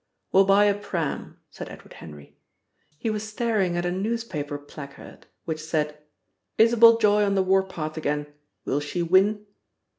"We'll 0.31 0.45
buy 0.45 0.65
a 0.65 0.73
pram," 0.73 1.37
said 1.51 1.69
Edward 1.69 1.93
Henry. 1.93 2.35
He 2.97 3.11
was 3.11 3.21
staring 3.21 3.77
at 3.77 3.85
a 3.85 3.91
newspaper 3.91 4.57
placard 4.57 5.27
which 5.45 5.59
said: 5.63 5.99
"Isabel 6.57 6.97
Joy 6.97 7.23
on 7.23 7.35
the 7.35 7.43
war 7.43 7.61
path 7.61 7.97
again. 7.97 8.25
Will 8.65 8.79
she 8.79 9.03
win?" 9.03 9.45